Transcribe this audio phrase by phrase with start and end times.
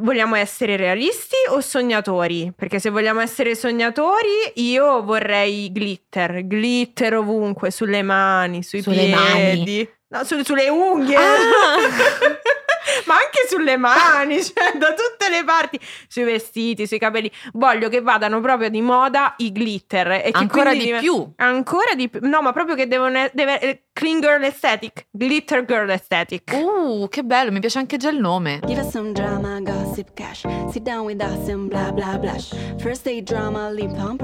[0.00, 2.52] Vogliamo essere realisti o sognatori?
[2.54, 9.88] Perché se vogliamo essere sognatori, io vorrei glitter, glitter ovunque, sulle mani, sui Sulle piedi.
[10.08, 11.16] No, su- sulle unghie.
[13.06, 15.78] Ma anche sulle mani, cioè da tutte le parti,
[16.08, 17.30] sui vestiti, sui capelli.
[17.52, 20.10] Voglio che vadano proprio di moda i glitter.
[20.12, 21.32] E che Ancora di div- più.
[21.36, 22.20] Ancora di più.
[22.22, 26.52] No, ma proprio che devono e- deve eh, clean girl aesthetic, glitter girl aesthetic.
[26.52, 28.60] Uh, che bello, mi piace anche già il nome.
[28.66, 30.42] Give us some drama, gossip cash.
[30.70, 32.50] Sit down with us and blah blah blush.
[32.78, 34.22] First day drama, lip pump.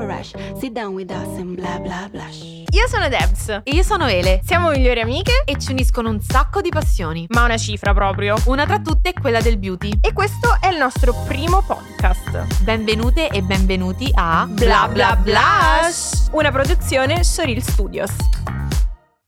[0.58, 2.62] Sit down with us and blah blah blush.
[2.70, 3.60] Io sono Debs.
[3.64, 7.26] Io sono Ele Siamo migliori amiche, e ci uniscono un sacco di passioni.
[7.28, 8.34] ma una cifra proprio.
[8.54, 9.98] Una tra tutte è quella del beauty.
[10.00, 12.62] E questo è il nostro primo podcast.
[12.62, 18.12] Benvenute e benvenuti a Bla Bla Blush, una produzione Soril Studios.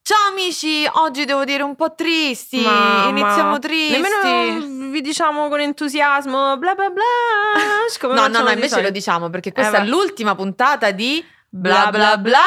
[0.01, 2.61] Ciao amici, oggi devo dire un po' tristi.
[2.61, 3.09] Mamma.
[3.09, 4.01] Iniziamo tristi.
[4.01, 6.91] Nemmeno vi diciamo con entusiasmo bla bla.
[8.01, 8.87] Come No, no, no, invece solito.
[8.87, 12.39] lo diciamo perché questa Eh, è l'ultima puntata di Bla Bla bla.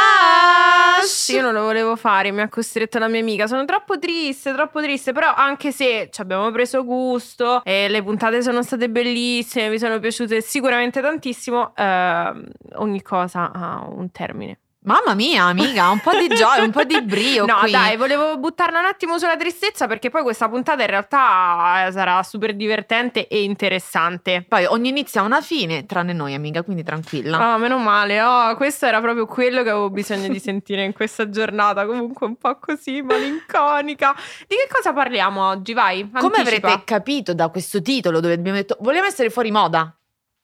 [1.30, 3.48] Io non lo volevo fare, mi ha costretto la mia amica.
[3.48, 5.14] Sono troppo triste, troppo triste.
[5.14, 10.00] Però, anche se ci abbiamo preso gusto e le puntate sono state bellissime, mi sono
[10.00, 11.74] piaciute sicuramente tantissimo.
[11.76, 12.44] ehm,
[12.76, 14.60] ogni cosa ha un termine.
[14.82, 17.72] Mamma mia, amica, un po' di gioia, un po' di brio No, qui.
[17.72, 22.24] dai, volevo buttarla un attimo sulla tristezza perché poi questa puntata in realtà eh, sarà
[22.24, 24.46] super divertente e interessante.
[24.48, 27.56] Poi ogni inizio ha una fine, tranne noi, amica, quindi tranquilla.
[27.56, 28.22] Oh, meno male.
[28.22, 31.86] Oh, questo era proprio quello che avevo bisogno di sentire in questa giornata.
[31.86, 34.16] Comunque un po' così malinconica.
[34.48, 35.74] Di che cosa parliamo oggi?
[35.74, 36.10] Vai.
[36.10, 36.68] Come anticipa.
[36.68, 39.94] avrete capito da questo titolo dove abbiamo detto vogliamo essere fuori moda?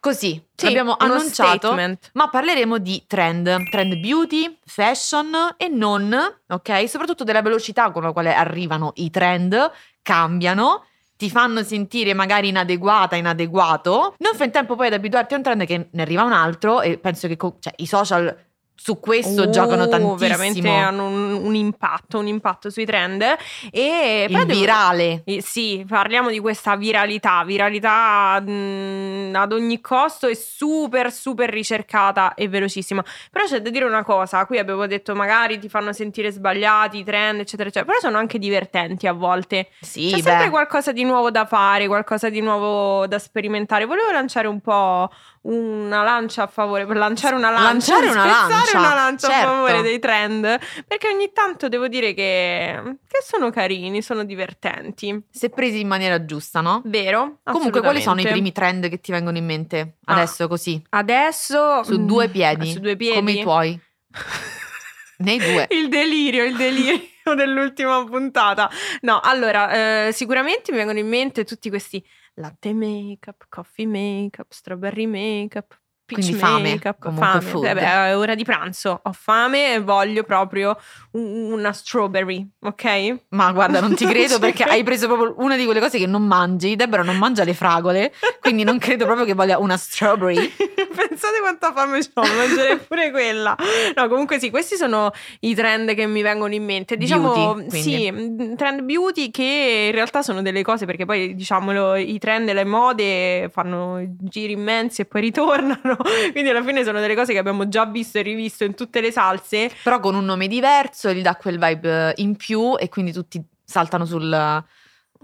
[0.05, 1.57] Così, Sì, l'abbiamo uno annunciato.
[1.69, 2.11] statement.
[2.13, 6.15] Ma parleremo di trend, trend beauty, fashion e non,
[6.47, 6.87] ok?
[6.87, 9.71] Soprattutto della velocità con la quale arrivano i trend,
[10.03, 10.85] cambiano,
[11.17, 14.13] ti fanno sentire magari inadeguata, inadeguato.
[14.19, 16.81] Non fai in tempo poi ad abituarti a un trend che ne arriva un altro
[16.81, 18.44] e penso che co- cioè, i social
[18.85, 20.15] su questo Uh, giocano tantissimo.
[20.15, 23.23] Veramente hanno un, un impatto, un impatto sui trend.
[23.71, 25.23] E devo- virale.
[25.25, 32.35] Eh, sì, parliamo di questa viralità, viralità mh, ad ogni costo e super super ricercata
[32.35, 33.03] e velocissima.
[33.31, 37.03] Però c'è da dire una cosa, qui abbiamo detto magari ti fanno sentire sbagliati, i
[37.03, 39.69] trend, eccetera, eccetera, però sono anche divertenti a volte.
[39.81, 40.21] Sì, C'è beh.
[40.21, 43.85] sempre qualcosa di nuovo da fare, qualcosa di nuovo da sperimentare.
[43.85, 45.09] Volevo lanciare un po'
[45.47, 49.47] una lancia a favore, per lanciare una lancia, Lanciare una lancia, una lancia a certo.
[49.47, 50.41] favore dei trend,
[50.87, 55.23] perché ogni tanto devo dire che, che sono carini, sono divertenti.
[55.29, 56.81] Se presi in maniera giusta, no?
[56.85, 57.39] Vero?
[57.43, 60.13] Comunque, quali sono i primi trend che ti vengono in mente Ah.
[60.13, 60.81] adesso così?
[60.89, 62.71] Adesso Su mm, due piedi.
[62.71, 63.15] Su due piedi.
[63.15, 63.79] Come i tuoi.
[65.17, 65.67] Nei due.
[65.69, 66.99] il delirio, il delirio
[67.35, 68.69] dell'ultima puntata.
[69.01, 72.03] No, allora, eh, sicuramente mi vengono in mente tutti questi
[72.35, 75.67] latte makeup, coffee makeup, strawberry makeup.
[75.69, 77.41] Peach Quindi fame, fame.
[77.41, 77.73] food.
[77.73, 80.77] Beh, è ora di pranzo, ho fame e voglio proprio
[81.11, 83.15] un- una strawberry, ok?
[83.29, 86.23] Ma guarda, non ti credo perché hai preso proprio una di quelle cose che non
[86.25, 86.75] mangi.
[86.75, 90.35] Deborah non mangia le fragole, quindi non credo proprio che voglia una strawberry.
[90.95, 93.55] Pensate quanta fame ho, mangerei pure quella.
[93.95, 95.11] No, comunque sì, questi sono
[95.41, 96.97] i trend che mi vengono in mente.
[96.97, 101.95] Diciamo, Beauty, sì, mh, trend beauty che in realtà sono delle cose perché poi, diciamolo,
[101.95, 105.94] i trend e le mode fanno giri immensi e poi ritornano.
[106.31, 109.11] Quindi alla fine sono delle cose che abbiamo già visto e rivisto in tutte le
[109.11, 109.71] salse.
[109.83, 114.05] Però con un nome diverso gli dà quel vibe in più e quindi tutti saltano
[114.05, 114.63] sul,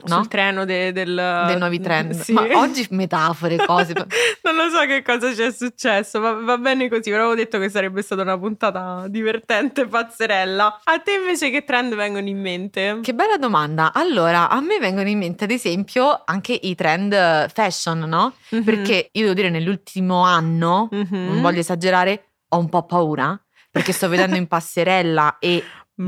[0.06, 0.16] no?
[0.16, 2.14] Sul treno de- del, dei nuovi trend.
[2.22, 2.34] Sì.
[2.34, 3.94] Ma oggi metafore, cose.
[4.44, 7.10] non lo so che cosa ci è successo, ma va bene così.
[7.10, 10.82] Però avevo detto che sarebbe stata una puntata divertente, pazzerella.
[10.84, 13.00] A te invece che trend vengono in mente?
[13.02, 13.92] Che bella domanda.
[13.94, 18.34] Allora, a me vengono in mente, ad esempio, anche i trend fashion, no?
[18.50, 18.64] Mhm.
[18.64, 21.08] Perché io devo dire, nell'ultimo anno, Mhm.
[21.28, 23.40] non voglio esagerare, ho un po' paura.
[23.72, 25.64] Perché sto vedendo in passerella e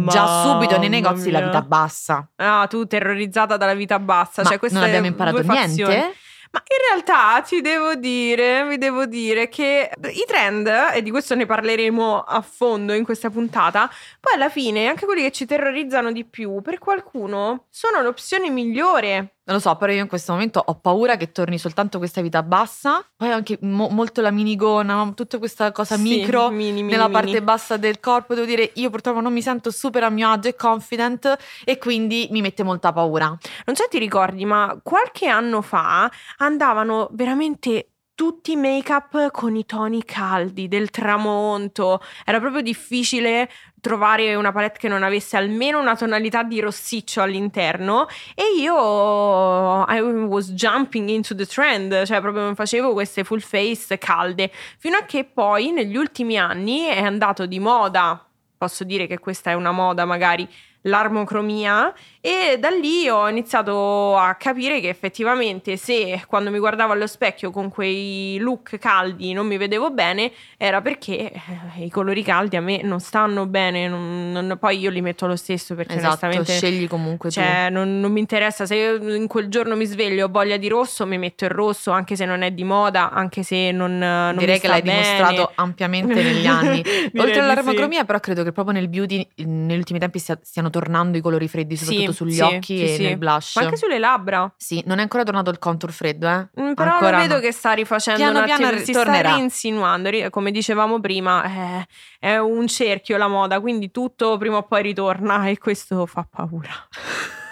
[0.07, 2.29] già subito nei negozi la vita bassa.
[2.37, 4.41] Ah, tu terrorizzata dalla vita bassa.
[4.43, 5.93] Ma cioè queste non abbiamo imparato due fazioni.
[5.93, 6.17] niente?
[6.53, 11.33] Ma in realtà ti devo dire, vi devo dire che i trend, e di questo
[11.33, 16.11] ne parleremo a fondo in questa puntata, poi alla fine anche quelli che ci terrorizzano
[16.11, 19.32] di più, per qualcuno sono l'opzione migliore.
[19.45, 22.41] Non lo so, però io in questo momento ho paura che torni soltanto questa vita
[22.43, 27.09] bassa, poi anche mo- molto la minigona, tutta questa cosa Sì, micro mini, mini, nella
[27.09, 27.13] mini.
[27.21, 28.35] parte bassa del corpo.
[28.35, 31.35] Devo dire, io purtroppo non mi sento super a mio agio e confident
[31.65, 33.27] e quindi mi mette molta paura.
[33.27, 39.65] Non so se ti ricordi, ma qualche anno fa andavano veramente tutti make-up con i
[39.65, 42.01] toni caldi del tramonto.
[42.25, 43.49] Era proprio difficile
[43.81, 49.99] trovare una palette che non avesse almeno una tonalità di rossiccio all'interno e io I
[50.01, 55.25] was jumping into the trend, cioè proprio facevo queste full face calde, fino a che
[55.25, 58.25] poi negli ultimi anni è andato di moda,
[58.57, 60.47] posso dire che questa è una moda magari
[60.83, 61.93] l'armocromia
[62.25, 67.51] e da lì ho iniziato a capire che effettivamente se quando mi guardavo allo specchio
[67.51, 71.39] con quei look caldi non mi vedevo bene era perché eh,
[71.83, 75.35] i colori caldi a me non stanno bene, non- non- poi io li metto lo
[75.35, 79.75] stesso perché Esatto, onestamente scegli comunque cioè, non, non mi interessa se in quel giorno
[79.75, 82.51] mi sveglio e ho voglia di rosso, mi metto il rosso, anche se non è
[82.51, 85.01] di moda, anche se non, non Direi che l'hai bene.
[85.01, 86.81] dimostrato ampiamente negli anni.
[87.17, 91.17] Oltre di all'armocromia, però credo che proprio nel beauty negli ultimi tempi stia- stiano tornando
[91.17, 93.03] i colori freddi, Sì, soprattutto sugli sì, occhi sì, e sì.
[93.03, 93.55] nel blush.
[93.57, 94.51] Ma anche sulle labbra.
[94.55, 96.47] Sì, non è ancora tornato il contour freddo, eh.
[96.61, 97.39] Mm, Però Ancora vedo no.
[97.41, 99.29] che sta rifacendo Piano un piano attimo, si ritornerà.
[99.29, 100.09] sta rinsinuando.
[100.09, 101.87] Ri- Come dicevamo prima, eh,
[102.19, 106.69] è un cerchio la moda, quindi tutto prima o poi ritorna e questo fa paura.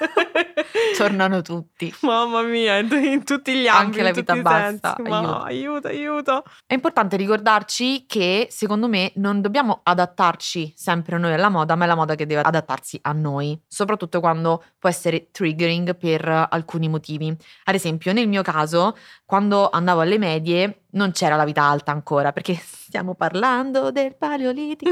[0.98, 1.94] Tornano tutti.
[2.02, 5.10] Mamma mia, in, tutti gli Anche ambiti, la in tutti vita bassa, sensi.
[5.10, 6.44] Ma aiuto, aiuto.
[6.66, 11.88] È importante ricordarci che, secondo me, non dobbiamo adattarci sempre noi alla moda, ma è
[11.88, 17.36] la moda che deve adattarsi a noi, soprattutto quando può essere triggering per alcuni motivi.
[17.66, 18.96] Ad esempio, nel mio caso,
[19.26, 24.92] quando andavo alle medie non c'era la vita alta ancora, perché stiamo parlando del paleolitico.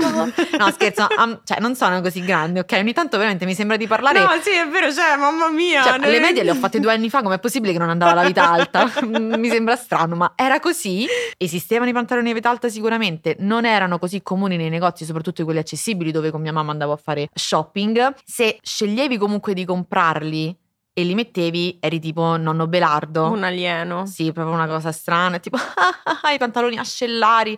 [0.57, 2.78] No, scherzo, am- cioè non sono così grande, ok?
[2.80, 5.84] Ogni tanto veramente mi sembra di parlare No, sì, è vero, cioè, mamma mia.
[5.84, 8.13] cioè, ne- le medie le ho fatte due anni fa, com'è possibile che non andava
[8.13, 8.90] la vita alta?
[9.10, 11.06] Mi sembra strano, ma era così.
[11.38, 15.60] Esistevano i pantaloni a vita alta sicuramente, non erano così comuni nei negozi, soprattutto quelli
[15.60, 18.13] accessibili dove con mia mamma andavo a fare shopping.
[18.24, 20.57] Se sceglievi comunque di comprarli
[21.00, 23.31] e li mettevi, eri tipo nonno Belardo.
[23.31, 24.06] Un alieno.
[24.06, 25.57] Sì, proprio una cosa strana, tipo
[26.34, 27.57] i pantaloni ascellari,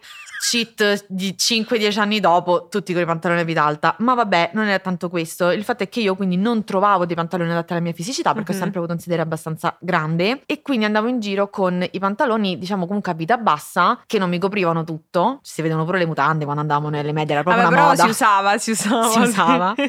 [0.50, 3.96] cheat di 5-10 anni dopo, tutti con i pantaloni a vita alta.
[4.00, 5.50] Ma vabbè, non era tanto questo.
[5.52, 8.52] Il fatto è che io quindi non trovavo dei pantaloni adatti alla mia fisicità perché
[8.52, 8.58] Mhm.
[8.58, 12.58] ho sempre avuto un sedere abbastanza grande e quindi andavo in giro con i pantaloni,
[12.58, 15.40] diciamo comunque a vita bassa, che non mi coprivano tutto.
[15.42, 18.04] Si vedono pure le mutande quando andavamo nelle medie, era proprio Vabbè, una però moda.
[18.04, 19.10] si usava, si usava.
[19.12, 19.76] Si usava.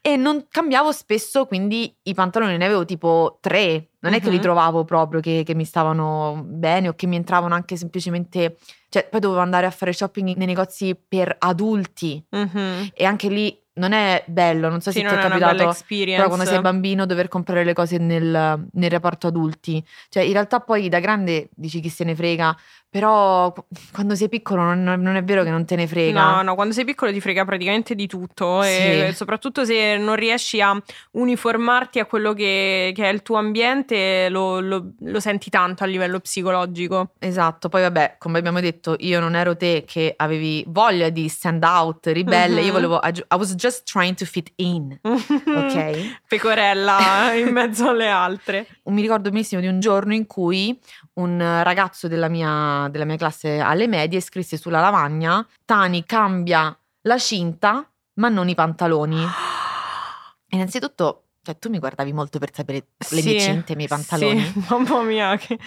[0.00, 3.90] E non cambiavo spesso, quindi i pantaloni ne avevo tipo tre.
[4.00, 4.42] Non è che li Mhm.
[4.42, 8.56] trovavo proprio che, che mi stavano bene o che mi entravano anche semplicemente.
[8.88, 12.24] Cioè, poi dovevo andare a fare shopping nei negozi per adulti.
[12.30, 12.90] Mhm.
[12.94, 15.74] E anche lì non è bello, non so Sì, se ti è è capitato.
[15.86, 19.82] Però quando sei bambino dover comprare le cose nel, nel reparto adulti.
[20.08, 22.56] Cioè, in realtà poi da grande dici chi se ne frega,
[22.90, 26.36] però qu- quando sei piccolo non, non è vero che non te ne frega.
[26.36, 29.14] No, no, quando sei piccolo ti frega praticamente di tutto e Sì.
[29.16, 30.74] soprattutto se non riesci a
[31.12, 35.86] uniformarti a quello che, che è il tuo ambiente lo, lo- lo senti tanto a
[35.86, 37.10] livello psicologico.
[37.18, 41.62] Esatto, poi vabbè, come abbiamo detto, io non ero te che avevi voglia di stand
[41.64, 42.66] out, ribelle, Mhm.
[42.66, 46.18] io volevo, I was just trying to fit in, ok?
[46.28, 48.66] Pecorella in mezzo alle altre.
[48.84, 50.78] Mi ricordo benissimo di un giorno in cui
[51.14, 57.18] un ragazzo della mia, della mia classe alle medie scrisse sulla lavagna, Tani cambia la
[57.18, 59.24] cinta ma non i pantaloni.
[60.50, 64.40] Innanzitutto, cioè, tu mi guardavi molto per sapere le mie Sì, cinte, i miei pantaloni,
[64.44, 65.58] Sì, mamma mia, che,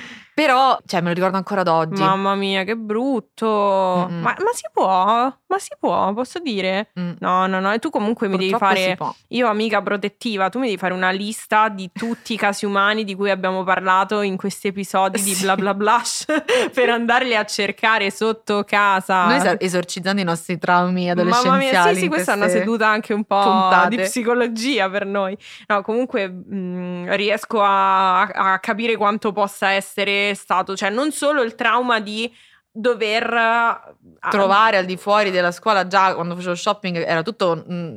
[0.42, 2.02] però, cioè, me lo ricordo ancora ad oggi.
[2.02, 4.08] mamma mia, che brutto.
[4.10, 4.22] Mm-mm.
[4.22, 5.34] Ma, ma si può?
[5.48, 6.90] Ma si può, posso dire?
[7.00, 7.12] Mm.
[7.20, 7.72] No, no, no.
[7.72, 8.98] E tu comunque mi devi Purtroppo fare.
[9.30, 13.14] Io, amica protettiva, tu mi devi fare una lista di tutti i casi umani di
[13.16, 15.44] cui abbiamo parlato in questi episodi di Sì.
[15.44, 16.26] bla bla blush
[16.74, 19.26] per andarli a cercare sotto casa.
[19.26, 21.66] Noi esorcizzando i nostri traumi adolescenziali.
[21.66, 23.96] Mamma mia, sì, sì, questa è una seduta anche un po' puntate.
[23.96, 25.38] di psicologia per noi.
[25.68, 31.56] No, comunque mh, riesco a, a capire quanto possa essere stato, cioè non solo il
[31.56, 32.32] trauma di
[32.72, 37.96] dover eh, Trovare al di fuori della scuola già quando facevo shopping era tutto mm,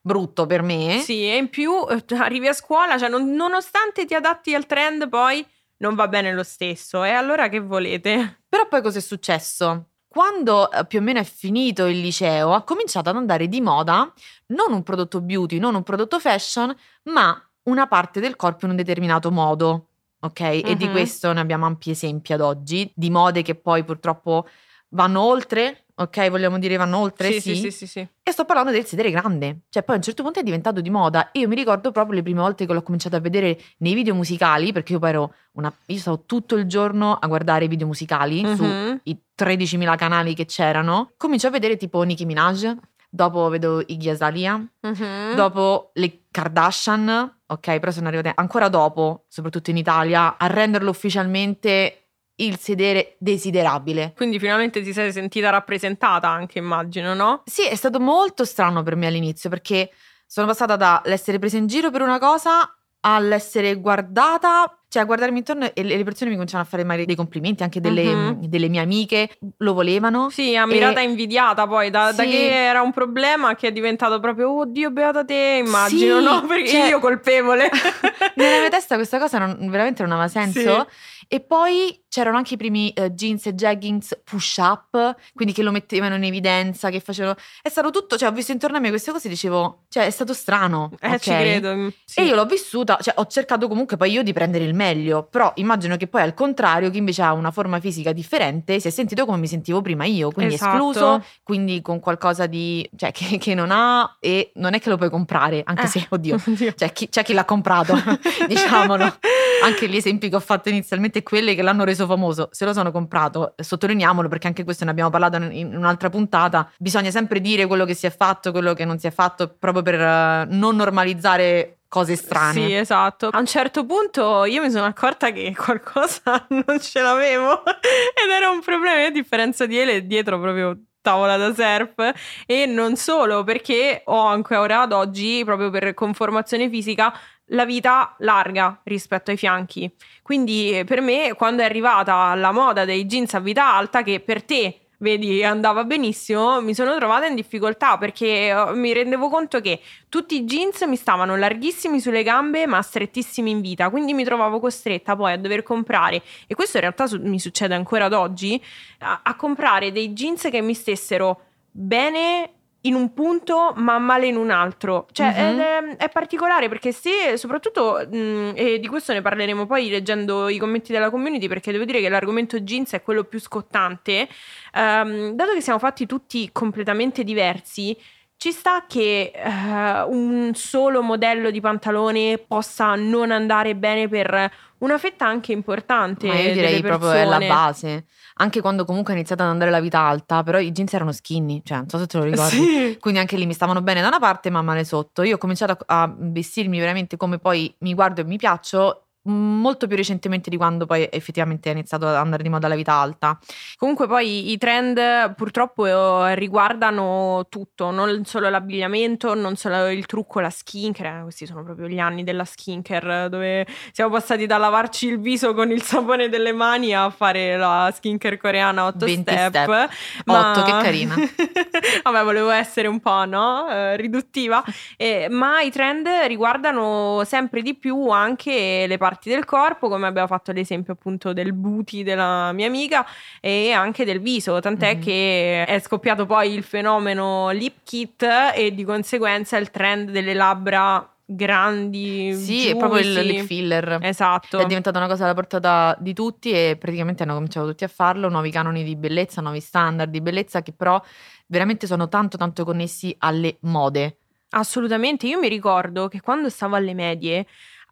[0.00, 1.00] brutto per me.
[1.00, 5.08] Sì, e in più eh, arrivi a scuola, cioè non- nonostante ti adatti al trend,
[5.08, 5.44] poi
[5.78, 7.04] non va bene lo stesso.
[7.04, 8.42] E allora che volete?
[8.48, 9.88] Però poi cosa è successo?
[10.06, 14.12] Quando eh, più o meno è finito il liceo, ha cominciato ad andare di moda
[14.46, 16.74] non un prodotto beauty, non un prodotto fashion,
[17.04, 19.88] ma una parte del corpo in un determinato modo.
[20.24, 20.40] Ok?
[20.40, 24.46] E di questo ne abbiamo ampi esempi ad oggi, di mode che poi purtroppo
[24.90, 26.30] vanno oltre, ok?
[26.30, 27.30] Vogliamo dire vanno oltre?
[27.32, 28.08] Sì, sì, sì, sì, sì.
[28.26, 30.88] E sto parlando del sedere grande, cioè poi a un certo punto è diventato di
[30.88, 31.28] moda.
[31.32, 34.72] Io mi ricordo proprio le prime volte che l'ho cominciato a vedere nei video musicali,
[34.72, 35.72] perché io poi ero una.
[35.86, 38.54] Io stavo tutto il giorno a guardare i video musicali Mhm.
[39.02, 41.10] sui 13.000 canali che c'erano.
[41.16, 42.72] Comincio a vedere tipo Nicki Minaj,
[43.10, 45.34] dopo vedo Iggy Azalea, Mhm.
[45.34, 52.10] dopo le Kardashian, ok, però sono arrivate ancora dopo, soprattutto in Italia, a renderlo ufficialmente
[52.36, 54.12] il sedere desiderabile.
[54.16, 57.42] Quindi finalmente ti sei sentita rappresentata anche, immagino, no?
[57.46, 59.90] Sì, è stato molto strano per me all'inizio perché
[60.26, 65.68] sono passata dall'essere presa in giro per una cosa all'essere guardata, cioè a guardarmi intorno
[65.74, 68.46] e le persone mi cominciavano a fare magari dei complimenti, anche delle, Mhm.
[68.46, 70.30] delle mie amiche lo volevano.
[70.30, 72.28] Sì, ammirata E- invidiata poi, da, da Sì.
[72.30, 76.42] che era un problema che è diventato proprio, oddio, beata te, immagino, Sì, no?
[76.46, 77.68] Perché cioè- io colpevole.
[78.36, 80.86] Nella mia testa questa cosa non- veramente non aveva senso.
[80.88, 81.24] Sì.
[81.26, 85.72] E poi c'erano anche i primi eh, jeans e jeggings push up, quindi che lo
[85.72, 87.34] mettevano in evidenza, che facevano...
[87.60, 90.10] È stato tutto, cioè ho visto intorno a me queste cose e dicevo, cioè è
[90.10, 90.92] stato strano.
[91.00, 91.18] Eh, ok?
[91.18, 91.74] ci credo.
[91.74, 92.20] mm, sì.
[92.20, 95.50] E io l'ho vissuta, cioè ho cercato comunque poi io di prendere il meglio, però
[95.56, 99.26] immagino che poi al contrario chi invece ha una forma fisica differente si è sentito
[99.26, 100.72] come mi sentivo prima io, quindi Esatto.
[100.74, 104.96] escluso, quindi con qualcosa di, cioè che, che non ha e non è che lo
[104.96, 105.88] puoi comprare, anche Eh.
[105.88, 106.74] se, oddio, Oddio.
[106.76, 107.94] cioè chi- c'è chi l'ha comprato,
[108.46, 109.16] diciamolo.
[109.64, 112.90] Anche gli esempi che ho fatto inizialmente, quelli che l'hanno reso famoso, se lo sono
[112.90, 117.84] comprato, sottolineiamolo perché anche questo ne abbiamo parlato in un'altra puntata, bisogna sempre dire quello
[117.84, 121.78] che si è fatto, quello che non si è fatto, proprio per eh, non normalizzare
[121.88, 122.66] cose strane.
[122.66, 123.28] Sì, esatto.
[123.28, 128.50] A un certo punto io mi sono accorta che qualcosa non ce l'avevo ed era
[128.50, 129.06] un problema.
[129.06, 132.14] A differenza di Ele, dietro proprio tavola da surf
[132.46, 137.12] e non solo perché ho ancora ad oggi, proprio per conformazione fisica,
[137.48, 139.90] la vita larga rispetto ai fianchi.
[140.22, 144.20] Quindi eh, per me, quando è arrivata la moda dei jeans a vita alta, che
[144.20, 149.60] per te vedi andava benissimo, mi sono trovata in difficoltà perché eh, mi rendevo conto
[149.60, 154.24] che tutti i jeans mi stavano larghissimi sulle gambe ma strettissimi in vita, quindi mi
[154.24, 158.14] trovavo costretta poi a dover comprare, e questo in realtà su- mi succede ancora ad
[158.14, 158.60] oggi,
[159.00, 162.50] a, a comprare dei jeans che mi stessero bene
[162.86, 165.06] in un punto ma male in un altro.
[165.12, 165.36] Cioè Mhm.
[165.36, 170.48] ed è, è particolare perché se soprattutto, mh, e di questo ne parleremo poi leggendo
[170.48, 174.28] i commenti della community perché devo dire che l'argomento jeans è quello più scottante,
[174.74, 177.96] ehm, dato che siamo fatti tutti completamente diversi,
[178.36, 184.98] ci sta che eh, un solo modello di pantalone possa non andare bene per una
[184.98, 186.26] fetta anche importante.
[186.26, 188.04] Ma io direi proprio è la base.
[188.36, 191.62] Anche quando comunque è iniziata ad andare la vita alta, però i jeans erano skinny,
[191.64, 192.56] cioè non so se te lo ricordi.
[192.56, 192.98] Sì.
[193.00, 195.22] Quindi anche lì mi stavano bene da una parte ma male sotto.
[195.22, 199.86] Io ho cominciato a, a vestirmi veramente come poi mi guardo e mi piaccio molto
[199.86, 203.38] più recentemente di quando poi effettivamente è iniziato ad andare di moda la vita alta.
[203.76, 205.86] Comunque poi i trend purtroppo
[206.26, 211.62] eh, riguardano tutto, non solo l'abbigliamento, non solo il trucco, la skincare, eh, questi sono
[211.62, 216.28] proprio gli anni della skincare dove siamo passati da lavarci il viso con il sapone
[216.28, 219.48] delle mani a fare la skincare coreana 8 20 step.
[219.48, 219.88] step.
[220.26, 221.14] Otto, che carina.
[222.02, 223.68] Vabbè, volevo essere un po', no?
[223.70, 224.62] Eh, riduttiva.
[224.96, 230.26] Eh, ma i trend riguardano sempre di più anche le parti del corpo, come abbiamo
[230.26, 233.06] fatto l'esempio appunto del booty della mia amica
[233.40, 235.00] e anche del viso, tant'è Mhm.
[235.00, 241.08] che è scoppiato poi il fenomeno lip kit e di conseguenza il trend delle labbra
[241.26, 242.34] grandi.
[242.34, 243.98] Sì, è proprio il lip filler.
[244.02, 244.58] Esatto.
[244.58, 248.28] È diventata una cosa alla portata di tutti e praticamente hanno cominciato tutti a farlo,
[248.28, 251.00] nuovi canoni di bellezza, nuovi standard di bellezza che però
[251.46, 254.18] veramente sono tanto tanto connessi alle mode.
[254.50, 257.46] Assolutamente, io mi ricordo che quando stavo alle medie,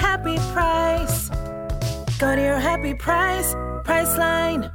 [0.00, 1.28] happy price.
[2.18, 4.70] Go to your happy price, Priceline.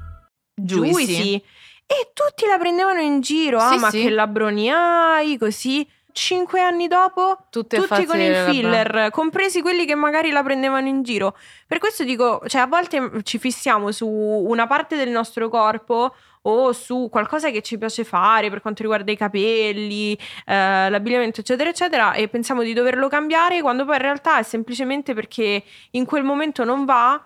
[0.56, 1.36] Juicy.
[1.36, 3.58] E tutti la prendevano in giro.
[3.60, 4.02] ah, Sì, ma sì.
[4.04, 5.38] che labbroni hai?
[5.38, 5.88] Così.
[6.14, 11.04] Cinque anni dopo, Tutte tutti con il filler, compresi quelli che magari la prendevano in
[11.04, 11.36] giro.
[11.68, 16.14] Per questo dico, cioè, a volte ci fissiamo su una parte del nostro corpo
[16.44, 21.70] o su qualcosa che ci piace fare per quanto riguarda i capelli, eh, l'abbigliamento, eccetera,
[21.70, 26.24] eccetera, e pensiamo di doverlo cambiare quando poi in realtà è semplicemente perché in quel
[26.24, 27.24] momento non va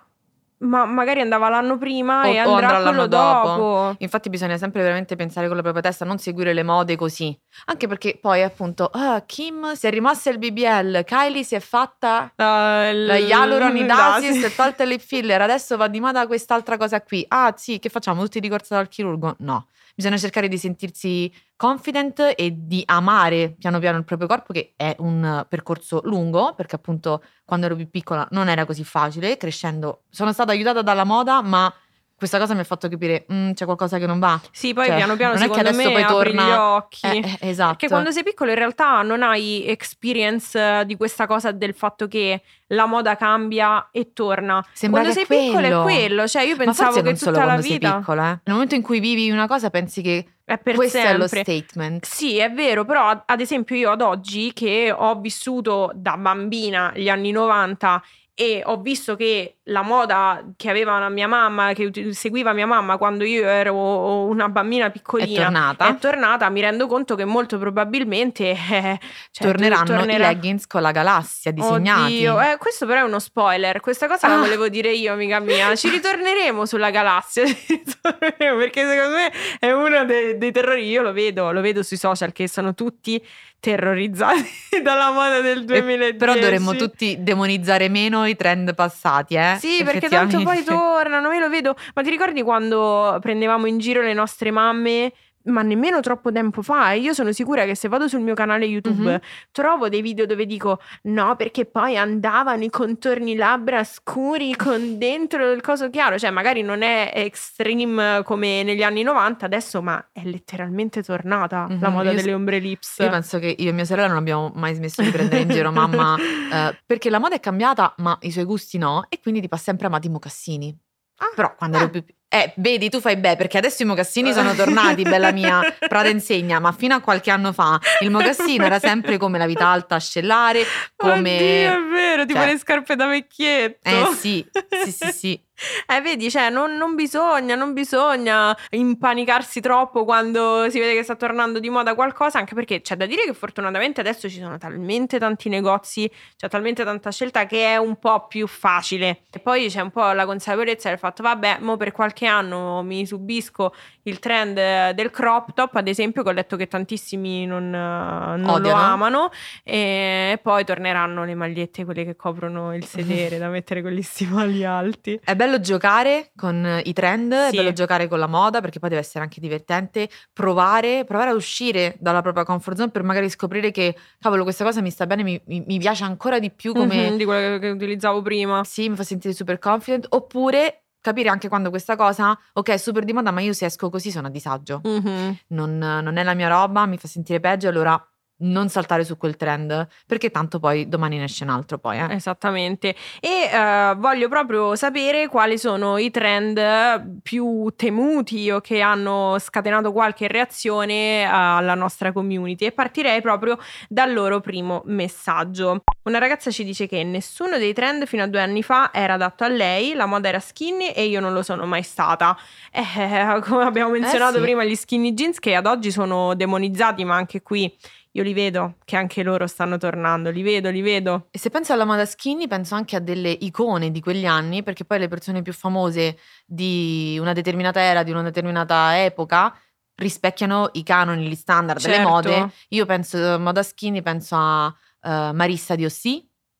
[0.60, 3.48] ma magari andava l'anno prima O- e andrà l'anno dopo.
[3.48, 3.96] dopo.
[4.00, 7.38] Infatti bisogna sempre veramente pensare con la propria testa, non seguire le mode così.
[7.66, 12.32] Anche perché poi appunto, ah, Kim si è rimasta il BBL, Kylie si è fatta
[12.36, 17.02] La, la hyaluronidasis, si è tolta il lip filler, adesso va di moda quest'altra cosa
[17.02, 17.26] qui.
[17.28, 18.22] Ah sì, che facciamo?
[18.24, 19.36] Tutti di corsa dal chirurgo?
[19.40, 24.74] No, bisogna cercare di sentirsi confident e di amare piano piano il proprio corpo, che
[24.76, 30.04] è un percorso lungo, perché appunto quando ero più piccola non era così facile, crescendo
[30.10, 31.74] sono stata aiutata dalla moda, ma
[32.18, 34.40] questa cosa mi ha fatto capire, "Mm, c'è qualcosa che non va.
[34.52, 36.52] Sì, poi Cioè, piano piano non è che secondo adesso me poi apri torna- gli
[36.58, 37.06] occhi.
[37.08, 37.70] Eh, eh, esatto.
[37.72, 42.08] Perché quando sei piccolo in realtà non hai experience eh, di questa cosa del fatto
[42.08, 44.66] che la moda cambia e torna.
[44.74, 45.80] Sembra quando sei è piccolo quello.
[45.80, 48.40] è quello, cioè io pensavo che tutta la quando sei vita piccola, eh.
[48.44, 51.42] Nel momento in cui vivi una cosa pensi che è per questo è lo sempre.
[51.54, 52.06] statement.
[52.06, 56.92] Sì, è vero, però ad- ad esempio io ad oggi che ho vissuto da bambina
[56.96, 58.02] gli anni 90
[58.38, 62.98] e ho visto che la moda che aveva la mia mamma, che seguiva mia mamma
[62.98, 65.88] quando io ero una bambina È piccolina, tornata.
[65.88, 69.00] è tornata, mi rendo conto che molto probabilmente eh,
[69.32, 72.02] cioè, Torneranno tornerà- i leggings con la galassia disegnati.
[72.28, 73.80] Oddio, eh, questo però è uno spoiler.
[73.80, 74.40] Questa cosa la Ah.
[74.40, 75.74] volevo dire io, amica mia.
[75.76, 77.44] Ci ritorneremo sulla galassia.
[77.68, 80.86] ritorneremo, perché secondo me è uno dei, dei terrori.
[80.90, 83.24] Io lo vedo, lo vedo sui social che sono tutti
[83.66, 84.48] terrorizzati
[84.84, 86.16] dalla moda del E 2010.
[86.18, 89.56] Però dovremmo tutti demonizzare meno i trend passati, eh?
[89.60, 91.76] Sì, perché tanto poi tornano, io lo vedo.
[91.96, 95.12] Ma ti ricordi quando prendevamo in giro le nostre mamme?
[95.46, 96.94] Ma nemmeno troppo tempo fa.
[96.94, 99.20] E io sono sicura che se vado sul mio canale YouTube Mhm.
[99.52, 105.52] trovo dei video dove dico no, perché poi andavano i contorni labbra scuri con dentro
[105.52, 106.18] il coso chiaro.
[106.18, 111.90] Cioè, magari non è extreme come negli anni 90 adesso, ma è letteralmente tornata la
[111.90, 112.98] Mhm, moda io delle ombre lips.
[113.00, 115.72] Io penso che io e mia sorella non abbiamo mai smesso di prendere in giro
[115.72, 116.16] mamma
[116.52, 119.58] eh, perché la moda è cambiata, ma i suoi gusti no, e quindi ti fa
[119.58, 120.76] sempre amati i mocassini.
[121.18, 121.82] Ah, Però quando eh.
[121.82, 125.62] ero più eh, vedi, tu fai beh, perché adesso i mocassini sono tornati, bella mia,
[125.88, 129.68] Prada insegna, ma fino a qualche anno fa il mocassino era sempre come la vita
[129.68, 130.64] alta ascellare,
[130.96, 131.68] come...
[131.70, 133.90] Oddio, vero, tipo cioè- le scarpe da vecchietto.
[133.90, 134.46] Eh sì,
[134.84, 135.44] sì, sì, sì.
[135.88, 141.16] Eh, vedi, cioè, non, non bisogna, non bisogna impanicarsi troppo quando si vede che sta
[141.16, 145.18] tornando di moda qualcosa, anche perché c'è da dire che fortunatamente adesso ci sono talmente
[145.18, 149.22] tanti negozi, c'è talmente tanta scelta che è un po' più facile.
[149.32, 153.06] E poi c'è un po' la consapevolezza del fatto, vabbè, mo per qualche anno mi
[153.06, 153.74] subisco
[154.04, 158.72] il trend del crop top, ad esempio, che ho letto che tantissimi non, non lo
[158.74, 159.32] amano,
[159.64, 164.64] e poi torneranno le magliette, quelle che coprono il sedere, da mettere con gli stivali
[164.64, 165.20] alti.
[165.24, 167.56] È bello giocare con i trend, Sì.
[167.56, 171.36] è bello giocare con la moda perché poi deve essere anche divertente, provare, provare ad
[171.36, 175.24] uscire dalla propria comfort zone per magari scoprire che, cavolo, questa cosa mi sta bene,
[175.24, 177.12] mi, mi- piace ancora di più come...
[177.12, 178.64] Mhm, di quello che, che utilizzavo prima.
[178.64, 183.04] Sì, mi fa sentire super confident, oppure capire anche quando questa cosa, ok, è super
[183.04, 185.38] di moda, ma io se esco così sono a disagio, Mhm.
[185.50, 188.04] non, non è la mia roba, mi fa sentire peggio, allora
[188.38, 192.14] non saltare su quel trend, perché tanto poi domani ne esce un altro poi, eh.
[192.14, 192.96] Esattamente.
[193.20, 199.92] E eh, voglio proprio sapere quali sono i trend più temuti o che hanno scatenato
[199.92, 205.84] qualche reazione eh, alla nostra community e partirei proprio dal loro primo messaggio.
[206.04, 209.44] Una ragazza ci dice che nessuno dei trend fino a due anni fa era adatto
[209.44, 212.38] a lei, la moda era skinny e io non lo sono mai stata.
[212.72, 214.42] Eh, come abbiamo menzionato sì.
[214.42, 217.74] prima, gli skinny jeans che ad oggi sono demonizzati, ma anche qui
[218.16, 221.28] io li vedo che anche loro stanno tornando, li vedo, li vedo.
[221.32, 224.86] E se penso alla moda skinny, penso anche a delle icone di quegli anni, perché
[224.86, 229.54] poi le persone più famose di una determinata era, di una determinata epoca,
[229.96, 232.10] rispecchiano i canoni, gli standard, le Certo.
[232.10, 232.52] mode.
[232.70, 235.84] Io penso a moda skinny, penso a eh, Marissa di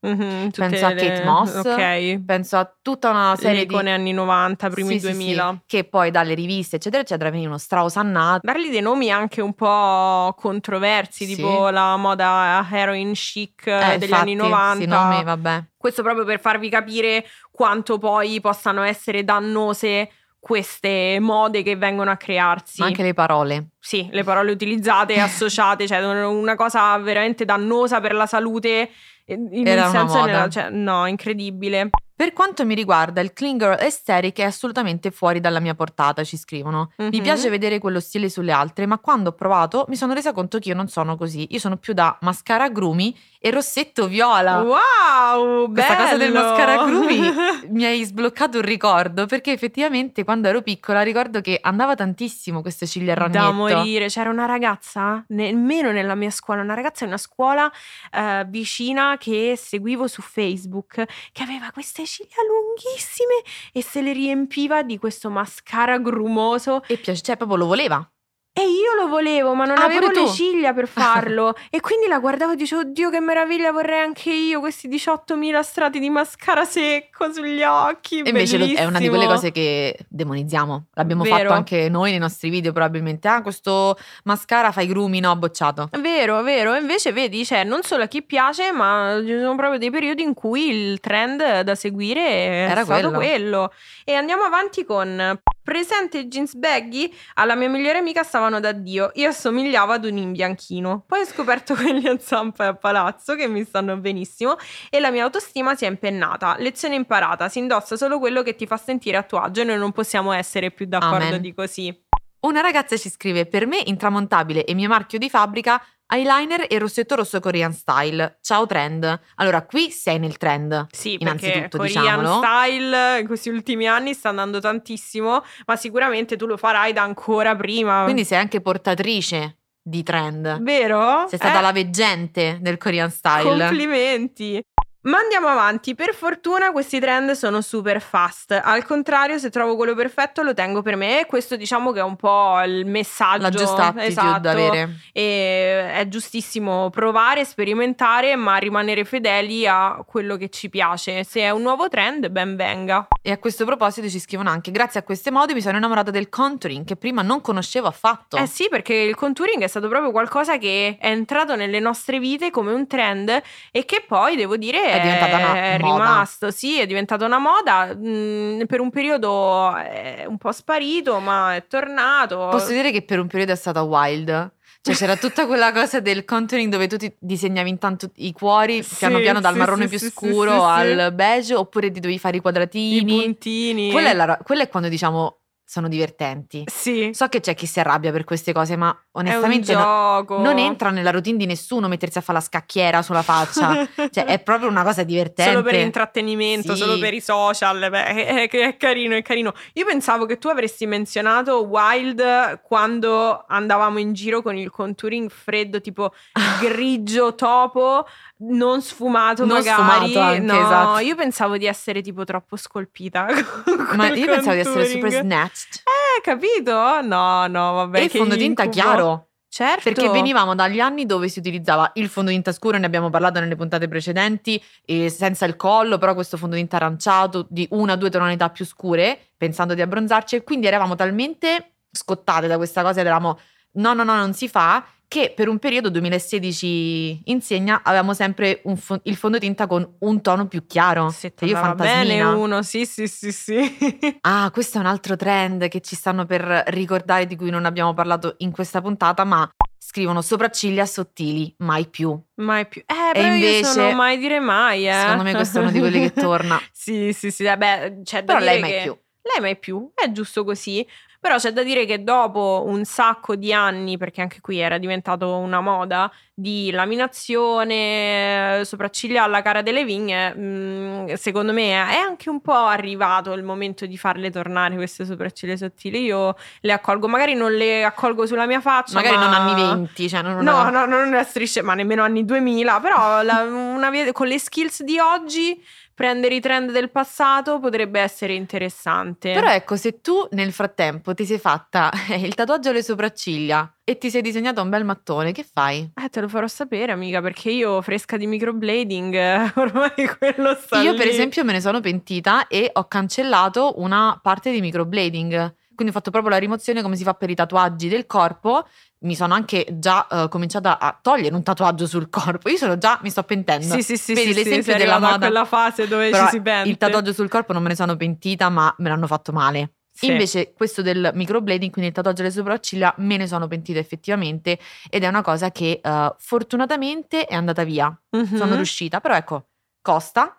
[0.06, 2.24] Mhm, tutte penso a le- Kate Moss, Ok.
[2.26, 5.64] penso a tutta una serie di icone anni 90, primi Sì, sì, sì, 2000.
[5.66, 8.42] che poi dalle riviste, eccetera, eccetera, venivano straosannate.
[8.44, 11.36] Dargli dei nomi anche un po' controversi, Sì.
[11.36, 14.76] tipo la moda heroin chic Eh, degli infatti, anni 90.
[14.82, 15.64] Sì, nomi, vabbè.
[15.78, 22.18] Questo proprio per farvi capire quanto poi possano essere dannose queste mode che vengono a
[22.18, 22.80] crearsi.
[22.82, 23.70] Ma anche le parole.
[23.80, 28.90] Sì, le parole utilizzate associate, cioè una cosa veramente dannosa per la salute.
[29.28, 31.90] In Era senso, nella- cioè, no, incredibile.
[32.18, 36.38] Per quanto mi riguarda, il clean girl aesthetic è assolutamente fuori dalla mia portata, ci
[36.38, 36.92] scrivono.
[36.98, 37.22] Mi Mhm.
[37.22, 40.70] piace vedere quello stile sulle altre, ma quando ho provato mi sono resa conto che
[40.70, 41.46] io non sono così.
[41.50, 44.62] Io sono più da mascara grumi e rossetto viola.
[44.62, 46.46] Wow, Questa cosa del bello!
[46.46, 47.20] mascara grumi
[47.70, 52.88] mi hai sbloccato un ricordo perché effettivamente quando ero piccola ricordo che andava tantissimo queste
[52.88, 53.44] ciglia a ragnetto.
[53.44, 57.70] Da morire, c'era una ragazza, nemmeno nella mia scuola, una ragazza in una scuola
[58.12, 63.42] eh, vicina che seguivo su Facebook che aveva queste ciglia lunghissime
[63.72, 68.10] e se le riempiva di questo mascara grumoso E piace, cioè proprio lo voleva.
[68.58, 71.54] E io lo volevo, ma non Ah, avevo le ciglia per farlo.
[71.70, 76.00] e quindi la guardavo e dicevo, oddio che meraviglia, vorrei anche io questi 18.000 strati
[76.00, 78.22] di mascara secco sugli occhi.
[78.22, 80.86] E invece lo- è una di quelle cose che demonizziamo.
[80.94, 81.36] L'abbiamo Vero.
[81.38, 83.28] fatto anche noi nei nostri video probabilmente.
[83.28, 85.90] Ah, questo mascara fa i grumi, no, bocciato.
[86.00, 86.76] Vero, vero.
[86.76, 90.34] Invece vedi, cioè, non solo a chi piace, ma ci sono proprio dei periodi in
[90.34, 93.18] cui il trend da seguire è Era stato quello.
[93.18, 93.74] quello.
[94.06, 99.12] E andiamo avanti con presente jeans baggy alla mia migliore amica stavano da Dio.
[99.16, 101.04] Io assomigliavo ad un imbianchino.
[101.08, 104.56] Poi ho scoperto quelli a zampa e a palazzo che mi stanno benissimo
[104.90, 106.56] e la mia autostima si è impennata.
[106.60, 109.78] Lezione imparata, si indossa solo quello che ti fa sentire a tuo agio e noi
[109.78, 111.42] non possiamo essere più d'accordo Amen.
[111.42, 112.05] di così.
[112.46, 117.16] Una ragazza ci scrive: Per me, intramontabile e mio marchio di fabbrica, eyeliner e rossetto
[117.16, 118.38] rosso Korean style.
[118.42, 119.20] Ciao trend.
[119.38, 120.86] Allora, qui sei nel trend.
[120.92, 122.44] Sì, perché Innanzitutto, Korean diciamolo.
[122.44, 127.56] style in questi ultimi anni sta andando tantissimo, ma sicuramente tu lo farai da ancora
[127.56, 128.04] prima.
[128.04, 130.62] Quindi sei anche portatrice di trend.
[130.62, 131.26] vero?
[131.28, 133.58] Sei stata Eh, la veggente del Korean style.
[133.66, 134.62] Complimenti.
[135.06, 139.94] Ma andiamo avanti, per fortuna questi trend sono super fast, al contrario se trovo quello
[139.94, 143.50] perfetto lo tengo per me e questo diciamo che è un po' il messaggio La
[143.52, 144.40] giusta esatto.
[144.40, 144.96] da avere.
[145.12, 151.24] E è giustissimo provare, sperimentare, ma rimanere fedeli a quello che ci piace.
[151.24, 153.08] Se è un nuovo trend, ben venga.
[153.22, 156.30] E a questo proposito ci scrivono anche: Grazie a queste mode mi sono innamorata del
[156.30, 158.38] contouring che prima non conoscevo affatto.
[158.38, 162.50] Eh sì, perché il contouring è stato proprio qualcosa che è entrato nelle nostre vite
[162.50, 163.40] come un trend
[163.72, 166.04] e che poi, devo dire, È diventata una è moda.
[166.04, 166.52] rimasto.
[166.52, 167.96] Sì, è diventata una moda.
[167.96, 172.48] mm, per un periodo è un po' sparito, ma è tornato.
[172.52, 174.52] Posso dire che per un periodo è stata wild.
[174.82, 178.96] Cioè c'era tutta quella cosa del contouring dove tu ti disegnavi intanto i cuori Sì,
[178.98, 182.38] piano piano dal sì, marrone sì, più scuro al beige oppure ti dovevi fare i
[182.38, 183.24] I quadratini.
[183.24, 183.92] puntini.
[183.92, 186.64] Quella è, la- quella è quando diciamo sono divertenti.
[186.68, 190.92] Sì, So che c'è chi si arrabbia per queste cose, ma onestamente no- non entra
[190.92, 193.88] nella routine di nessuno mettersi a fare la scacchiera sulla faccia.
[194.12, 195.52] cioè è proprio una cosa divertente.
[195.52, 196.82] Solo per intrattenimento, Sì.
[196.82, 199.54] solo per i social, beh, è- è carino, è carino.
[199.74, 205.82] Io pensavo che tu avresti menzionato Wild quando andavamo in giro con il contouring freddo,
[205.82, 206.14] tipo
[206.62, 208.06] grigio topo,
[208.38, 209.82] non sfumato Non magari.
[209.82, 211.00] sfumato anche, no, esatto.
[211.00, 213.28] io pensavo di essere tipo troppo scolpita.
[213.96, 215.82] Ma io pensavo di essere super snatched.
[215.84, 217.02] Eh, capito?
[217.02, 218.00] No, no, vabbè.
[218.00, 218.82] e il fondotinta incubo.
[218.82, 219.28] chiaro.
[219.48, 219.84] Certo.
[219.84, 223.88] Perché venivamo dagli anni dove si utilizzava il fondotinta scuro, ne abbiamo parlato nelle puntate
[223.88, 228.66] precedenti, e senza il collo, però questo fondotinta aranciato di una o due tonalità più
[228.66, 233.40] scure, pensando di abbronzarci, e quindi eravamo talmente scottate da questa cosa eravamo
[233.76, 239.00] no, no, no, non si fa, che per un periodo 2016 insegna avevamo sempre fo-
[239.04, 241.10] il fondotinta con un tono più chiaro.
[241.10, 242.36] Se Cioè, io andava bene fantasmina.
[242.36, 243.78] uno, sì, sì, sì, sì.
[244.22, 247.94] Ah, questo è un altro trend che ci stanno per ricordare di cui non abbiamo
[247.94, 252.20] parlato in questa puntata, ma scrivono sopracciglia sottili, mai più.
[252.42, 252.82] Mai più.
[252.82, 254.92] Eh, però io invece, sono mai dire mai, eh.
[254.92, 256.60] Secondo me questo è uno di quelli che torna.
[256.74, 258.98] sì, sì, sì, vabbè, da Però lei mai che- più.
[259.22, 260.86] Lei mai più, è giusto così.
[261.26, 265.38] Però c'è da dire che dopo un sacco di anni, perché anche qui era diventato
[265.38, 272.30] una moda, di laminazione, eh, sopracciglia alla cara delle vigne, mh, secondo me è anche
[272.30, 276.04] un po' arrivato il momento di farle tornare queste sopracciglia sottili.
[276.04, 278.94] Io le accolgo, magari non le accolgo sulla mia faccia.
[278.96, 282.24] Magari non ma- anni 20, cioè non No, no, non una striscia, ma nemmeno anni
[282.26, 283.44] 2000, però la-
[283.90, 285.62] via- con le skills di oggi
[285.94, 289.32] prendere i trend del passato potrebbe essere interessante.
[289.32, 294.10] Però ecco, se tu nel frattempo ti sei fatta il tatuaggio alle sopracciglia e ti
[294.10, 295.90] sei disegnata un bel mattone, che fai?
[295.96, 300.94] Eh, te lo farò sapere, amica, perché io fresca di microblading, ormai quello sta Io
[300.96, 301.12] per lì.
[301.12, 305.56] esempio me ne sono pentita e ho cancellato una parte di microblading.
[305.76, 308.66] Quindi ho fatto proprio la rimozione come si fa per i tatuaggi del corpo.
[309.00, 312.50] Mi sono anche già eh, cominciata a togliere un tatuaggio sul corpo.
[312.50, 313.76] Io sono già, mi sto pentendo.
[313.76, 315.18] Sì, sì, sì, Vedi sì, sì, l'esempio sei della moda.
[315.18, 316.70] quella fase dove Però ci si pente.
[316.70, 319.74] il tatuaggio sul corpo non me ne sono pentita, ma me l'hanno fatto male.
[319.92, 320.08] Sì.
[320.08, 324.60] Invece questo del microblading, quindi il tatuaggio alle sopracciglia, me ne sono pentita effettivamente
[324.90, 327.98] ed è una cosa che eh, fortunatamente è andata via.
[328.10, 328.36] Mhm.
[328.36, 329.48] Sono riuscita, però ecco,
[329.82, 330.38] costa.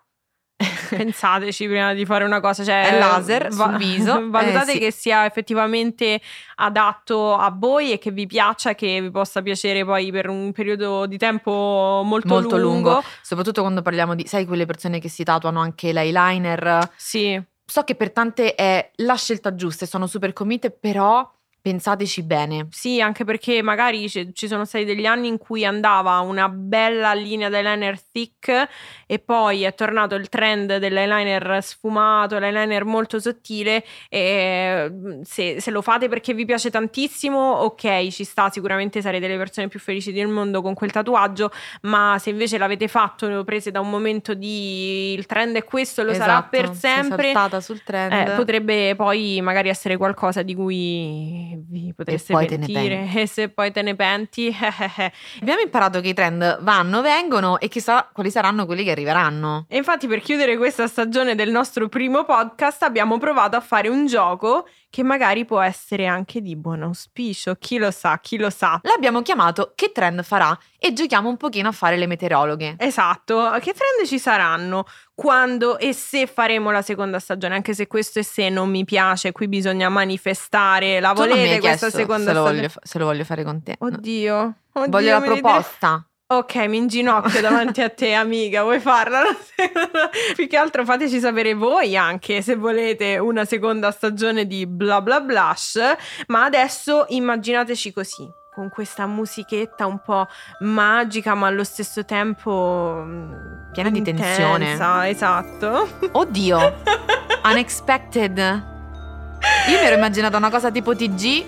[0.96, 4.78] Pensateci prima di fare una cosa, cioè È laser sul viso, Valutate eh, sì.
[4.78, 6.20] che sia effettivamente
[6.56, 11.06] adatto a voi e che vi piaccia, che vi possa piacere poi per un periodo
[11.06, 13.02] di tempo molto, molto lungo.
[13.22, 16.90] soprattutto quando parliamo di, sai, quelle persone che si tatuano anche l'eyeliner.
[16.96, 21.28] Sì, So che per tante è la scelta giusta e sono super convinte, però
[21.66, 22.68] pensateci bene.
[22.70, 27.12] Sì, anche perché magari ci, ci sono stati degli anni in cui andava una bella
[27.12, 28.68] linea d'eyeliner thick
[29.04, 35.70] e poi è tornato il trend dell'eyeliner sfumato, l'eyeliner molto sottile e mm, se, se
[35.72, 40.12] lo fate perché vi piace tantissimo, ok, ci sta, sicuramente sarete le persone più felici
[40.12, 41.50] del mondo con quel tatuaggio,
[41.82, 46.04] ma se invece l'avete fatto, lo prese da un momento di il trend è questo,
[46.04, 47.32] lo sarà Esatto, per sei sempre.
[47.32, 48.12] saltata sul trend.
[48.12, 53.72] Eh, potrebbe poi magari essere qualcosa di cui vi potreste ne pentire e se poi
[53.72, 54.48] te ne penti
[54.98, 59.66] eh, Abbiamo imparato che i trend vanno, vengono e chissà quali saranno quelli che arriveranno.
[59.68, 64.06] e infatti per chiudere questa stagione del nostro primo podcast abbiamo provato a fare un
[64.06, 68.80] gioco che magari può essere anche di buon auspicio chi lo sa chi lo sa
[68.82, 70.56] L'abbiamo chiamato Che trend farà?
[70.78, 72.76] e giochiamo un pochino a fare le meteorologhe.
[72.78, 74.84] Esatto, che trend ci saranno
[75.16, 77.54] quando e se faremo la seconda stagione?
[77.54, 81.00] Anche se questo e se non mi piace, qui bisogna manifestare.
[81.00, 82.66] La Tu volete questa seconda se lo, stagione?
[82.68, 83.76] voglio, se lo voglio fare con te.
[83.80, 83.86] No.
[83.86, 86.06] Oddio, oddio, Voglio la proposta.
[86.28, 88.62] Ok, mi inginocchio davanti a te, amica.
[88.62, 89.22] Vuoi farla?
[90.34, 95.20] Più che altro fateci sapere voi anche se volete una seconda stagione di Bla Bla
[95.20, 95.78] Blush.
[96.26, 98.28] Ma adesso immaginateci così.
[98.56, 100.26] Con questa musichetta un po'
[100.60, 103.32] magica, ma allo stesso tempo mm,
[103.70, 104.72] Piena di tensione.
[105.10, 105.86] Esatto.
[106.12, 106.74] Oddio,
[107.44, 108.38] unexpected.
[108.38, 111.44] Io mi ero immaginata una cosa tipo TG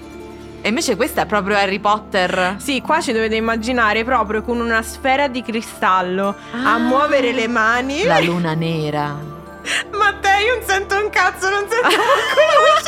[0.61, 2.57] e invece questa è proprio Harry Potter.
[2.59, 6.29] Sì, qua ci dovete immaginare proprio con una sfera di cristallo
[6.63, 6.79] a Ah.
[6.79, 8.05] muovere le mani.
[8.05, 9.17] La luna nera.
[9.97, 11.89] Matteo, io non sento un cazzo, non sento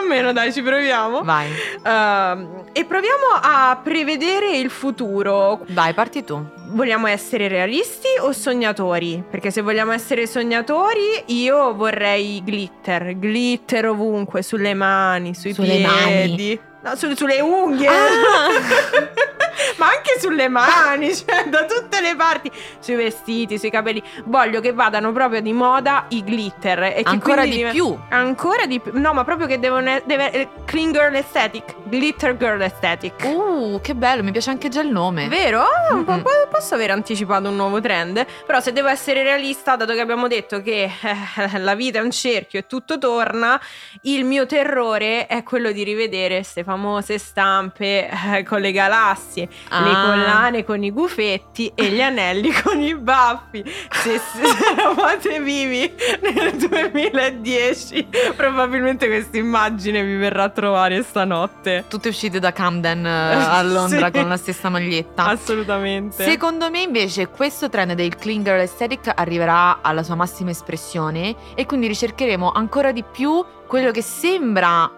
[0.00, 1.22] o meno, dai, ci proviamo.
[1.22, 1.48] Vai,
[1.84, 5.60] Ehm, e proviamo a prevedere il futuro.
[5.68, 6.44] vai, parti tu.
[6.72, 9.22] Vogliamo essere realisti o sognatori?
[9.28, 16.60] Perché se vogliamo essere sognatori, io vorrei glitter, glitter ovunque, sulle mani, sui Sulle piedi.
[16.82, 17.88] No, su- sulle unghie.
[17.88, 17.92] Ah!
[19.76, 24.02] Ma anche sulle mani, cioè da tutte le parti, sui vestiti, sui capelli.
[24.24, 26.82] Voglio che vadano proprio di moda i glitter.
[26.82, 27.98] E che Ancora di div- più.
[28.10, 28.92] Ancora di più.
[28.94, 33.22] No, ma proprio che devono deve eh, clean girl aesthetic, glitter girl aesthetic.
[33.24, 35.28] Uh, che bello, mi piace anche già il nome.
[35.28, 35.64] Vero?
[36.04, 38.24] Po- posso aver anticipato un nuovo trend?
[38.46, 42.10] Però se devo essere realista, dato che abbiamo detto che eh, la vita è un
[42.10, 43.60] cerchio e tutto torna,
[44.02, 49.90] il mio terrore è quello di rivedere queste famose stampe eh, con le galassie, le
[49.90, 50.04] Ah.
[50.06, 53.62] collane con i gufetti e gli anelli con i baffi.
[53.90, 54.20] Se,
[54.72, 55.92] eravate vivi
[56.22, 61.84] nel 2010, probabilmente questa immagine vi verrà a trovare stanotte.
[61.88, 63.10] Tutte uscite da Camden eh,
[63.44, 64.12] a Londra Sì.
[64.12, 65.26] con la stessa maglietta.
[65.26, 66.24] Assolutamente.
[66.24, 71.66] Secondo me invece questo trend del clean girl aesthetic arriverà alla sua massima espressione e
[71.66, 74.90] quindi ricercheremo ancora di più quello che sembra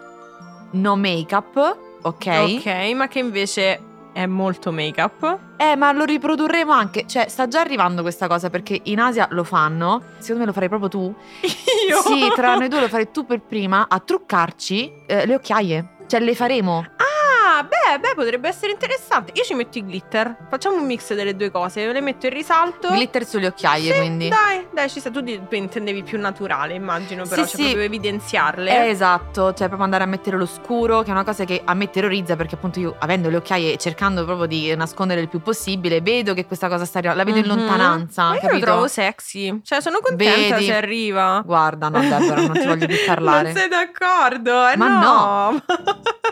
[0.71, 2.27] no make-up, ok?
[2.57, 3.79] Ok, ma che invece
[4.13, 5.39] è molto make-up.
[5.57, 9.43] Eh, ma lo riprodurremo anche, cioè sta già arrivando questa cosa perché in Asia lo
[9.43, 11.13] fanno, secondo me lo farai proprio tu.
[11.89, 12.01] Io?
[12.01, 15.87] Sì, tra noi due lo farai tu per prima a truccarci eh, le occhiaie.
[16.07, 16.85] Cioè le faremo.
[16.97, 17.22] Ah,
[17.67, 19.31] beh, beh, potrebbe essere interessante.
[19.35, 20.35] Io ci metto i glitter.
[20.49, 21.91] Facciamo un mix delle due cose.
[21.91, 22.91] Le metto in risalto.
[22.93, 24.27] Glitter sulle occhiaie, Sì, quindi.
[24.29, 25.09] Dai, dai, ci sta.
[25.09, 27.63] Tu di- intendevi più naturale, immagino, però, Sì, cioè sì.
[27.63, 28.85] proprio evidenziarle.
[28.85, 31.73] Eh, esatto, cioè proprio andare a mettere lo scuro, che è una cosa che a
[31.73, 35.41] me terrorizza perché appunto io avendo le occhiaie e cercando proprio di nascondere il più
[35.41, 37.57] possibile, vedo che questa cosa sta arrivando, la vedo in Mhm.
[37.59, 38.57] lontananza, Ma io capito?
[38.59, 39.61] lo trovo sexy.
[39.63, 40.65] Cioè, sono contenta Vedi?
[40.65, 41.41] se arriva.
[41.45, 43.51] Guarda, no, Deborah, non ti voglio più parlare.
[43.51, 44.67] Non sei d'accordo?
[44.69, 45.63] Eh, Ma no.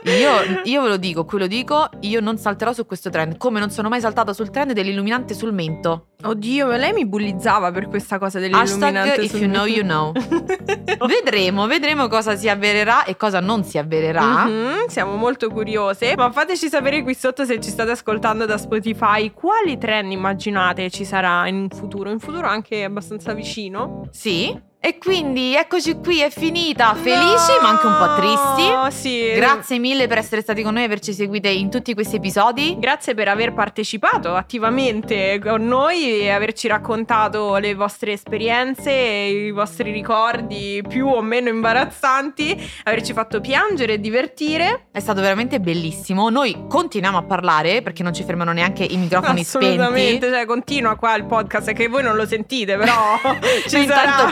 [0.03, 3.59] Io, io ve lo dico, qui lo dico, io non salterò su questo trend, come
[3.59, 6.05] non sono mai saltata sul trend dell'illuminante sul mento.
[6.23, 8.99] Oddio, lei mi bullizzava per questa cosa dell'illuminante.
[8.99, 10.13] Hashtag if you know you know.
[11.07, 14.45] vedremo, vedremo cosa si avvererà e cosa non si avvererà.
[14.45, 16.13] Mhm, siamo molto curiose.
[16.15, 21.03] Ma fateci sapere qui sotto se ci state ascoltando da Spotify quali trend immaginate ci
[21.03, 22.11] sarà in futuro.
[22.11, 24.07] In futuro anche abbastanza vicino.
[24.11, 24.69] Sì.
[24.83, 26.95] E quindi eccoci qui, è finita.
[26.95, 28.99] Felici ma anche un po' tristi.
[28.99, 29.31] Sì.
[29.35, 32.77] Grazie mille per essere stati con noi e averci seguite in tutti questi episodi.
[32.79, 39.91] Grazie per aver partecipato attivamente con noi e averci raccontato le vostre esperienze, i vostri
[39.91, 44.87] ricordi più o meno imbarazzanti, averci fatto piangere e divertire.
[44.91, 46.29] È stato veramente bellissimo.
[46.31, 50.35] Noi continuiamo a parlare perché non ci fermano neanche i microfoni Assolutamente, spenti.
[50.35, 53.19] cioè continua qua il podcast è che voi non lo sentite, però
[53.69, 54.31] ci Noi intanto sarà-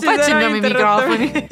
[0.00, 1.46] ci poi accendiamo i microfoni.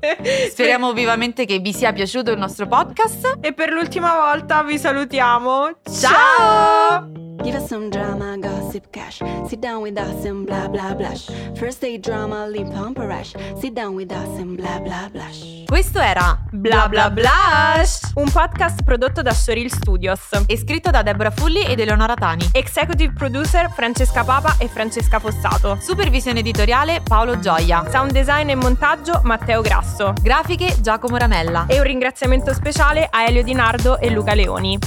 [0.50, 3.38] Speriamo vivamente che vi sia piaciuto il nostro podcast.
[3.40, 5.78] E per l'ultima volta vi salutiamo.
[5.90, 7.29] Ciao!
[7.42, 9.20] Give us some drama, gossip cash.
[9.48, 11.26] Sit down with us and blah blah blush.
[11.54, 13.32] First day drama, lip pump a rash.
[13.58, 15.64] Sit down with us and blah blah blush.
[15.64, 18.12] Questo era Bla bla blush!
[18.14, 20.20] Un podcast prodotto da Soril Studios.
[20.46, 22.50] e scritto da Deborah Fulli ed Eleonora Tani.
[22.52, 25.78] Executive producer Francesca Papa e Francesca Fossato.
[25.80, 27.88] Supervisione editoriale Paolo Gioia.
[27.88, 30.12] Sound design e montaggio Matteo Grasso.
[30.20, 31.64] Grafiche Giacomo Ramella.
[31.68, 34.78] E un ringraziamento speciale a Elio Di Nardo e Luca Leoni.